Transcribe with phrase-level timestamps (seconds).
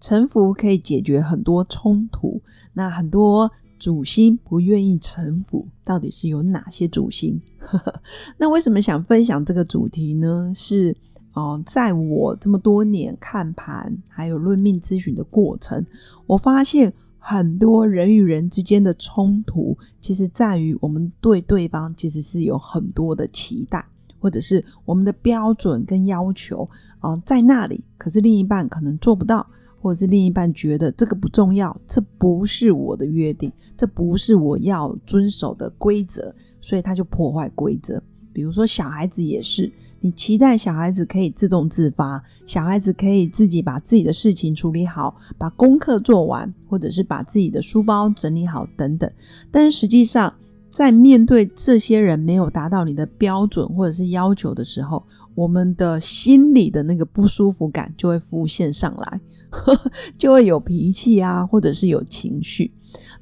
[0.00, 2.40] 臣服可以解决很多冲突。
[2.72, 7.40] 那很多主星不愿意臣服，到底是有哪些主星？
[8.38, 10.50] 那为什么想分享这个主题呢？
[10.54, 10.96] 是
[11.34, 15.84] 哦，在我这么多年看盘还有论命咨询的过程，
[16.26, 16.92] 我发现。
[17.22, 23.84] 很多人与人之间的冲突，其实在于我们对对方其实是有很多的期待，
[24.18, 26.66] 或者是我们的标准跟要求
[26.98, 29.46] 啊在那里，可是另一半可能做不到，
[29.80, 38.02] 或者是另一半觉得这个不重要，这不是我的约定，这不是我要遵守的规则，所以他就破坏规则。
[38.32, 39.72] 比如说小孩子也是。
[40.02, 49.12] 你期待小孩子可以自动自发，小孩子可以自己把自己的事情处理好，把功课做完，或者是把自己的书包整理好等等。
[49.50, 50.32] 但是实际上，
[50.70, 59.20] 在面对这些人没有达到你的标准或者是要求的时候，我们的心里的那个不舒服感就会浮现上来，
[60.16, 62.72] 就会有脾气啊，或者是有情绪。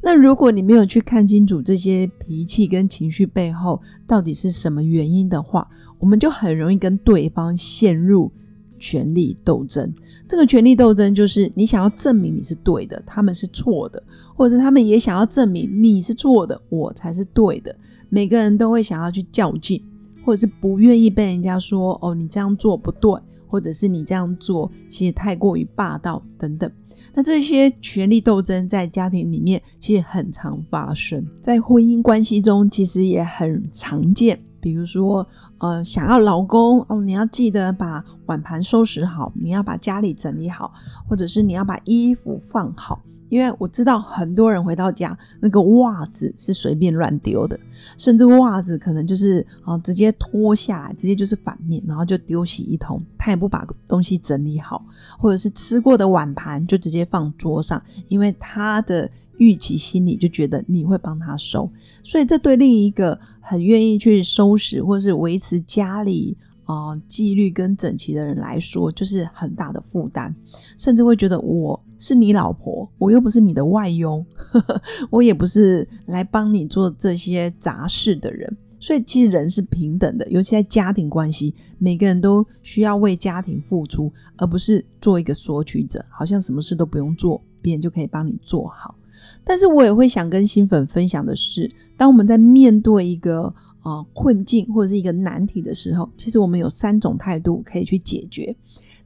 [0.01, 8.31] 那如果你没有去看清楚这些脾气跟情绪背后到底是什么原因的话，我们就很容易跟对方陷入
[8.79, 9.93] 权力斗争。
[10.29, 14.03] 这个权力斗争就是你想要证明你是对的，他们是错的，
[14.35, 17.75] 或者他们也想要证明你是错的，我才是对的。
[18.09, 19.83] 每个人都会想要去较劲，
[20.25, 26.71] 或者是不愿意被人家说哦，你这样做不对，或者是你这样做其实太过于霸道等等。
[27.15, 34.39] 那这些权力斗争在家庭里面其实很常发生，在婚姻关系中其实也很常见。
[34.61, 35.27] 比如说，
[35.59, 40.73] 呃，想要老公哦，你要记得把碗盘收拾好，你要把家里整理好，
[41.09, 43.01] 或者是你要把衣服放好。
[43.29, 47.59] 因为我知道很多人回到家，那个袜子是随便乱丢的，
[47.97, 53.03] 甚至袜子可能就是啊直接脱下来，直接就是反面，然后就丢洗衣桶。
[53.17, 54.85] 他也不把东西整理好，
[55.19, 59.11] 或者是吃过的碗盘就直接放桌上，因为他的。
[59.39, 61.71] 预期心里就觉得你会帮他收，
[62.03, 66.37] 所以这对另一个很愿意去收拾或是维持家里
[66.69, 70.35] 啊纪律跟整齐的人来说，就是很大的负担，
[70.77, 74.25] 甚至会觉得我是你老婆，我又不是你的外佣，
[75.09, 78.55] 我也不是来帮你做这些杂事的人。
[78.81, 88.95] 所以其实人是平等的，尤其在家庭关系，每个人都需要为家庭付出，而不是做一个索取者，好像什么事都不用做，别人就可以帮你做好。
[89.43, 93.53] 但是我也会想跟新粉分享的是，当我们在面对一个
[93.89, 98.55] 呃困境或者是一个难题的时候，其实我们有三种态度可以去解决。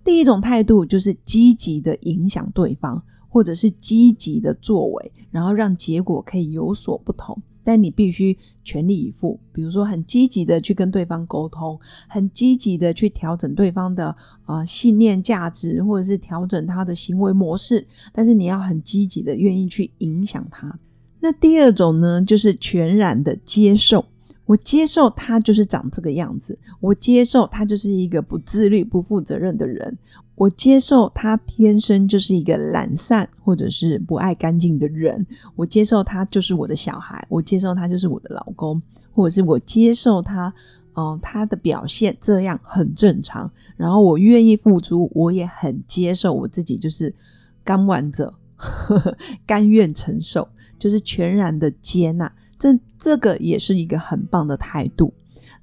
[0.04, 7.41] 第一种态度就是积极的影响对方，或者是积极的作为，然后让结果可以有所不同。
[7.65, 11.78] 但你必须全力以赴，比如说很积极的去跟对方沟通，
[12.09, 17.87] 很积极的去调整对方的啊信念、价值，或者是调整他的行为模式。
[18.12, 20.76] 但是你要很积极的愿意去影响他。
[21.20, 24.04] 那第二种呢，就是全然的接受。
[24.52, 29.96] 我接受他就是长这个样子，我接受他就是一个不自律、不负责任的人。
[30.34, 35.26] 我接受他天生就是一个懒散或者是不爱干净的人，
[35.56, 38.82] 我接受他就是我的小孩，我接受他就是我的老公，
[39.14, 40.52] 或者是我接受他，
[40.92, 47.14] 哦，他的表现这样很正常，然后我愿意付出，我也很接受我自己，就是
[47.64, 48.34] 甘玩者，
[49.46, 50.46] 甘愿承受，
[50.78, 52.30] 就是全然的接纳，
[52.62, 55.12] 这这个也是一个很棒的态度。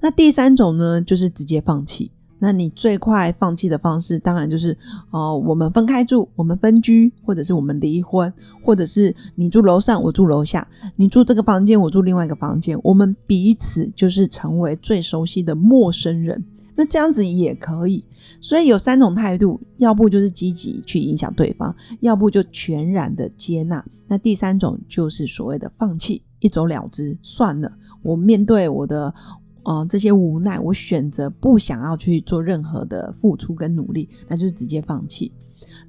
[0.01, 2.11] 那第三种呢，就是直接放弃。
[2.39, 4.77] 那你最快放弃的方式，当然就是，
[5.11, 8.33] 哦，我们分开住，我们分居，或者是我们离婚，
[8.65, 16.43] 或者是你住楼上，我住楼下，你住这个房间，我住另外一个房间，我们彼此就是成为最熟悉的陌生人。
[16.75, 18.03] 那这样子也可以。
[18.41, 23.83] 所以有三种态度，要不就是积极去影响对方，要不就全然的接纳。
[24.07, 27.71] 那第三种就是所谓的放弃，一走了之，算了，
[28.01, 29.13] 我面对我的。
[29.63, 35.31] 哦，这些无奈，我选择不想要去做任何的付出跟努力，那就是直接放弃。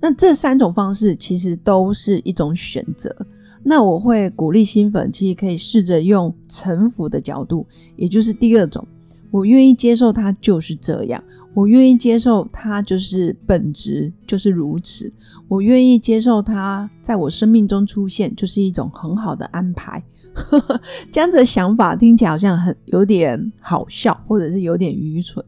[0.01, 3.15] 那这三种方式其实都是一种选择。
[3.63, 7.65] 那我会鼓励新粉，其实可以试着用臣服的角度，
[7.97, 8.87] 也就是第二种，
[9.31, 11.23] 我愿意接受它就是这样，
[11.55, 15.11] 我愿意接受它就是本质就是如此，
[15.49, 20.03] 我愿意接受它在我生命中出现就是一种很好的安排。
[21.13, 25.45] 这样子的想法听起来好像很有点好笑，或者是有点愚蠢。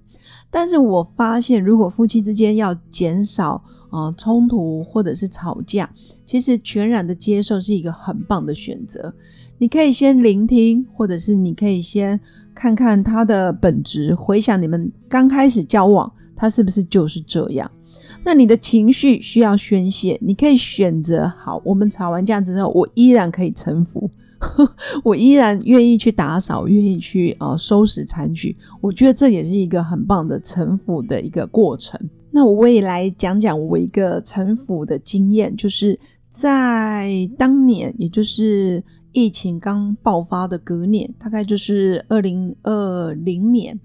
[0.51, 5.89] 但是我发现，如果夫妻之间要减少啊冲突或者是吵架，
[6.27, 9.15] 其实全然的接受是一个很棒的选择。
[9.59, 12.21] 你可以先聆听，或者是你可以先
[12.55, 17.71] 看看他的本质，回想你们刚开始交往，他是不是就是这样？
[18.25, 24.11] 那你的情绪需要宣泄，你可以选择好，我们吵完架之后，我依然可以臣服。
[25.05, 28.57] 我依然愿意去打扫，愿意去呃收拾残局。
[28.81, 31.99] 我觉得这也是一个很棒的臣服的一个过程。
[32.31, 35.99] 那我也来讲讲我一个臣服的经验，就是
[36.31, 43.79] 在当年，也就是疫情刚爆发的隔年，大概就是二零二零年，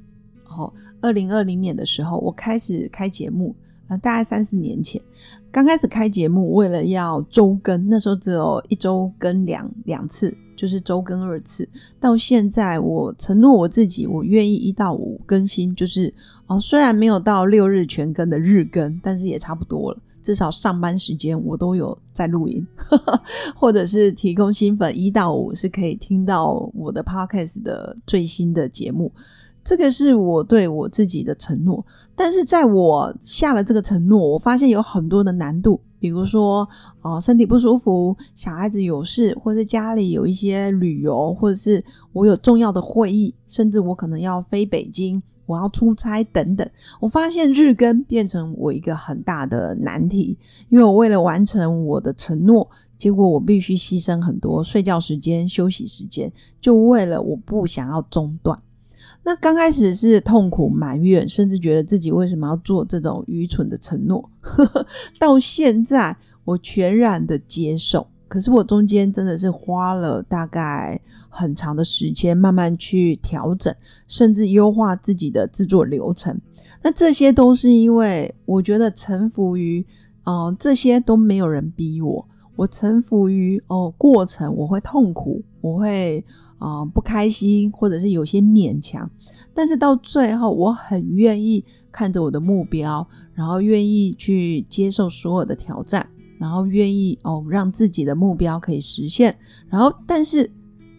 [0.45, 3.53] 哦，二零二零年的时候，我开始开节目
[3.87, 5.01] 啊，大概三四年前。
[5.51, 11.69] 刚开始开节目，为了要周更，那时候只有一周更两两次，就是周更二次。
[11.97, 16.13] 到现在，我承诺我自己，我愿意一到五更新，就是
[16.47, 19.99] 哦，虽然没有到六日全更的日更，但是也差不多了。
[20.21, 22.67] 至少上班时间我都有在录音，
[23.55, 29.09] 或者是提供新粉一到五是可以听到我的 podcast 的最新的节目。
[29.63, 36.67] 这个是我对我自己的承诺，但是在我下了这个承诺，我发现有很多的难度，比如说，
[37.01, 41.83] 哦，身体不舒服，小孩子有事，或者家里有一些旅游，或者是
[42.13, 46.69] 我有重要的会议，甚至我可能要飞北京，我要出差等等。
[46.99, 50.37] 我发现日更变成我一个很大的难题，
[50.69, 58.59] 因为我为了完成我的承诺，结果我必须牺牲很多睡觉时间、休息时间，就为了我不想要中断。
[59.27, 64.29] 那刚开始是痛苦埋怨，甚至觉得自己为什么要做这种愚蠢的承诺。
[65.19, 66.15] 到现在，
[66.45, 68.07] 我全然的接受。
[68.29, 70.97] 可是我中间真的是花了大概
[71.27, 73.75] 很长的时间，慢慢去调整，
[74.07, 76.39] 甚至优化自己的制作流程。
[76.81, 79.85] 那这些都是因为我觉得臣服于，
[80.23, 82.25] 哦，这些都没有人逼我，
[82.55, 86.23] 我臣服于哦过程，我会痛苦，我会。
[86.57, 89.09] 啊，不开心，或者是有些勉强，
[89.53, 96.07] 但是到最后，我很愿意看着我的目标，然后愿意去接受所有的挑战，
[96.39, 99.37] 然后愿意哦让自己的目标可以实现，
[99.69, 100.49] 然后，但是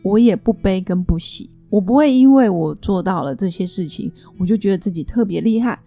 [0.02, 5.78] 我也不悲跟不喜，我不会因为我做到了这些事情，我就觉得自己特别厉害。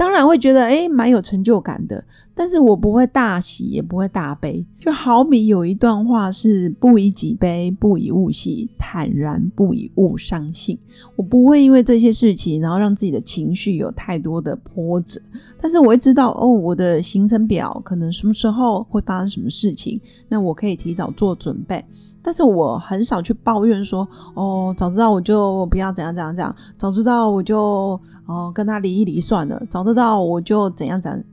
[0.00, 2.02] 当然会觉得诶蛮有成就感的，
[2.34, 4.64] 但是我不会大喜，也不会大悲。
[4.78, 10.78] 就好比有一段话是“不以己悲，不以物喜，坦然不以物伤性”。
[11.16, 15.20] 我不会因为这些事情，然后让自己的情绪有太多的波折。
[15.60, 20.00] 但是我会知道哦，我的行程表可能什么时候会发生什么事情，
[20.30, 21.84] 那我可以提早做准备。
[22.22, 28.00] 但是我很少去抱怨说哦，早知道我就不要怎样怎样怎样，早知道我就。
[28.30, 31.24] 哦，跟他离一离算了，找得到我就怎样怎样，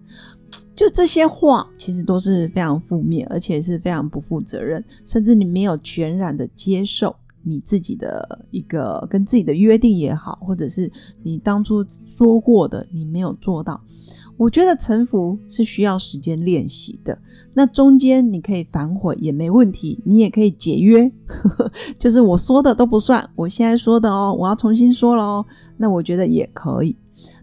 [0.76, 10.92] 就这些话其实都是非常负面，而且是非常不负责任，甚至你没有全然的接受你自己的一个跟自己的约定也好，或者是
[11.22, 13.80] 你当初说过的你没有做到。
[14.38, 17.18] 我觉得臣服是需要时间练习的，
[17.56, 21.12] 那中间你可以反悔也没问题，你也可以解约，
[21.98, 25.46] 就是我说的都不算，我现在说的哦，我要重新说了哦，
[25.78, 26.96] 那我觉得也可以。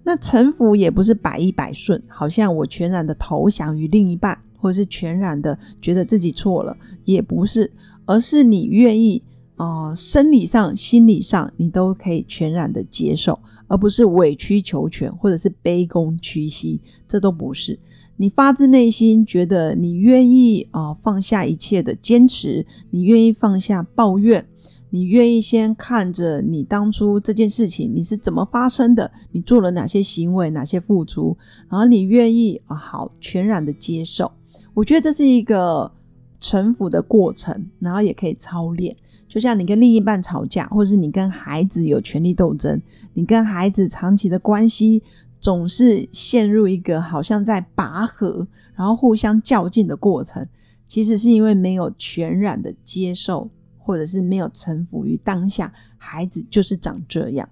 [0.04, 7.72] 那臣服也不是百依百顺，好像我全然的投降于另一半，或是全然的觉得自己错了，也不是，
[8.04, 9.22] 而是你愿意
[9.56, 13.40] 哦，生理上、心理上你都可以全然的接受。
[13.74, 17.76] 而不是委曲求全，或者是卑躬屈膝，这都不是。
[18.16, 24.46] 你发自内心觉得你愿意啊放下一切的坚持，你愿意放下抱怨，
[24.90, 31.36] 你愿意先看着你当初这件事情你是怎么发生的，你做了哪些行为，哪些付出，
[31.68, 34.30] 然后你愿意啊好全然的接受。
[34.72, 35.90] 我觉得这是一个
[36.38, 38.96] 臣服的过程，然后也可以操练。
[39.34, 42.80] 就像你跟另一半吵架，或是你跟孩子有权力斗争，
[43.14, 45.02] 你跟孩子长期的关系
[45.40, 50.46] 总是陷入一个好像在拔河，然后互相较劲的过程，
[50.86, 57.48] 其实是因为没有全然的接受，或者是没有臣服于当下，孩子就是长这样。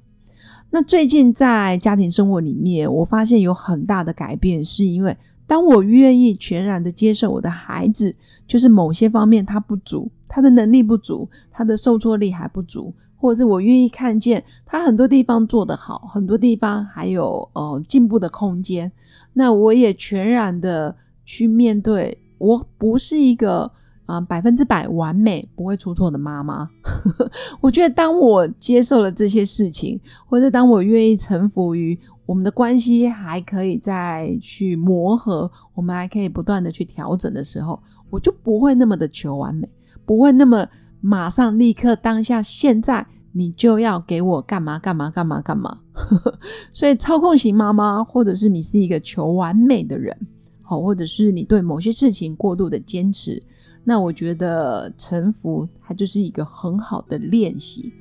[0.71, 5.17] 那最近在家庭生活里面，我发现有很大的改变，是因为
[5.53, 8.17] 当我愿意全然的接受我的孩子，
[8.47, 10.11] 就是某些方面他不足。
[10.27, 18.91] 他的能力不足，他的受挫力还不足，或者是我愿意看见他很多地方做得好，很多地方还有呃进步的空间。
[19.35, 23.71] 那我也全然的去面对，我不是一个
[24.07, 26.67] 啊百分之百完美不会出错的妈妈。
[27.61, 39.69] 我觉得当我接受了这些事情，或者当我愿意臣服于我们的关系还可以再去磨合，我们还可以不断的去调整的时候，我就不会那么的求完美，
[40.05, 40.67] 不会那么。
[41.05, 45.81] 马上立刻当下现在，你就要给我干嘛干嘛干嘛干嘛。
[46.71, 50.17] 所以操控型妈妈，或者是你是一个求完美的人，
[50.63, 53.43] 好，或者是你对某些事情过度的坚持，
[53.83, 57.93] 那我觉得臣服它就是一个很好的练习。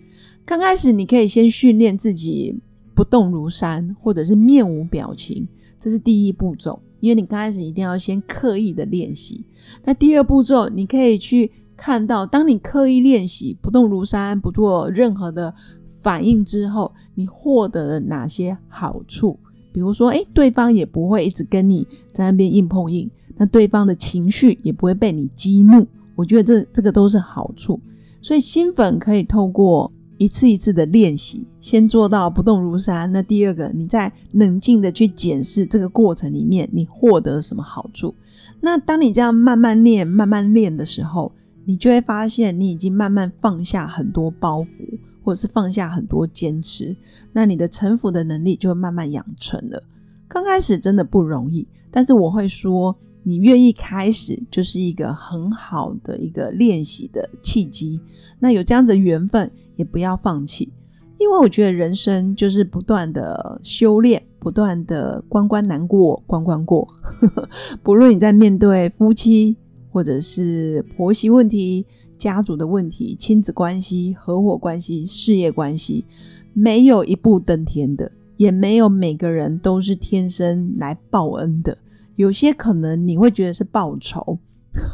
[0.45, 2.55] 刚开始你可以先训练自己
[3.01, 5.47] 不动如山，或者是面无表情，
[5.79, 9.43] 这是第一步骤，因为你刚开始一定要先刻意的练习。
[9.83, 11.51] 那第二步骤，你可以去。
[11.77, 15.51] 看到，当你刻意练习不动如山，不做任何的
[15.87, 19.39] 反应之后，你获得了哪些好处？
[19.73, 25.87] 比如说，诶，对方也不会一直跟你在那边硬碰硬，那对方的情绪也不会被你激怒。
[26.15, 27.79] 我觉得这这个都是好处。
[28.21, 29.91] 所以新粉可以透过
[30.21, 33.11] 一次一次的练习，先做到不动如山。
[33.11, 38.13] 那第二个，你在冷静的去检视这个过程里面，你获得了什么好处？
[38.59, 41.31] 那当你这样慢慢练、慢慢练的时候，
[41.65, 44.85] 你就会发现，你已经慢慢放下很多包袱，
[45.23, 46.95] 或者是放下很多坚持，
[47.33, 49.81] 那你的臣服的能力就会慢慢养成了。
[50.27, 57.99] 刚开始真的不容易，但是我会说，你愿意开始，就是一个很好的一个练习的契机。
[58.37, 59.51] 那有这样子的缘分，
[59.81, 60.71] 也不要放弃，
[61.17, 66.87] 因为我觉得人生就是不断的修炼，不断的关关难过关关过。
[67.83, 69.57] 不论你在面对夫妻。
[69.93, 71.85] 或者是婆媳问题、
[72.17, 76.05] 家族的问题、亲子关系、合伙关系、事业关系，
[76.53, 81.77] 没有一步登天的，也没有每个人都是天生来报恩的。
[82.15, 84.39] 有些可能你会觉得是报仇，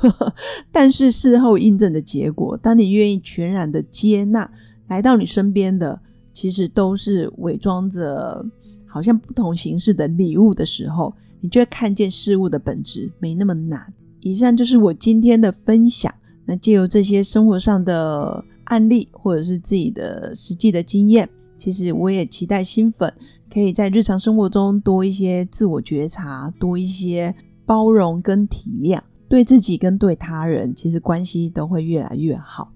[0.73, 4.49] 但是事后印证的结果，当你愿意全然的接纳
[4.87, 5.99] 来到你身边的，
[6.33, 8.45] 其实都是伪装着
[8.85, 13.93] 好像不同形式的礼物的时候，你就会看见事物的本质没那么难。
[14.21, 16.13] 以上就是我今天的分享。
[16.49, 21.27] 那借由这些生活上的案例，或者是自己的实际的经验，
[21.57, 23.13] 其实我也期待新粉
[23.51, 32.71] 可以在日常生活中多一些自我觉察，多一些包容跟体谅，对自己跟对他人，其实关系都会越来越好。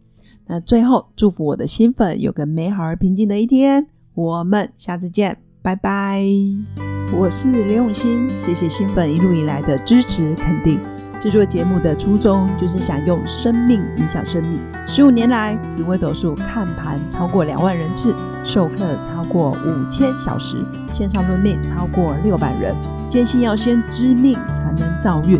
[0.51, 3.87] 那最后，祝福我的新粉有个美好而平静的一天。
[4.13, 6.25] 我们下次见，拜拜。
[7.17, 10.77] 我是刘永新，谢谢新粉一路以来的支持肯定。
[11.21, 14.59] 制作节目的初衷就是想用生命影响生命。
[14.85, 20.57] 十五年来，紫微斗数看盘超过两万人次，授课超过五千小时，
[20.91, 22.75] 线上论命超过六百人。
[23.09, 25.39] 坚信要先知命才能造运。